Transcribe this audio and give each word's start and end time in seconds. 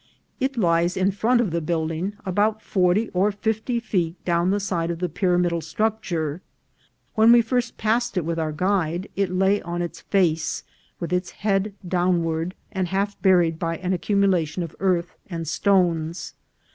It 0.39 0.57
lies 0.57 0.97
in 0.97 1.11
front 1.11 1.41
of 1.41 1.51
the 1.51 1.61
building, 1.61 2.13
about 2.25 2.59
forty 2.59 3.09
or 3.09 3.31
fifty 3.31 3.79
feet 3.79 4.15
down 4.25 4.49
the 4.49 4.59
side 4.59 4.89
of 4.89 4.97
the 4.97 5.07
pyramidal 5.07 5.59
struc 5.61 6.01
ture. 6.01 6.41
When 7.13 7.31
we 7.31 7.43
first 7.43 7.77
passed 7.77 8.17
it 8.17 8.25
with 8.25 8.39
our 8.39 8.51
guide 8.51 9.09
it 9.15 9.29
lay 9.31 9.61
on 9.61 9.83
its 9.83 10.01
face, 10.01 10.63
with 10.99 11.13
its 11.13 11.29
head 11.29 11.75
downward, 11.87 12.55
and 12.71 12.87
half 12.87 13.21
buried 13.21 13.59
by 13.59 13.77
an 13.77 13.93
accumulation 13.93 14.63
of 14.63 14.75
earth 14.79 15.13
and 15.29 15.47
stones. 15.47 16.33